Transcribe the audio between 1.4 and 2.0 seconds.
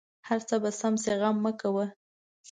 مه کوه